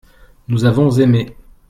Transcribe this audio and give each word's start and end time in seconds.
nous 0.47 0.65
avons 0.65 0.89
aimé. 0.99 1.37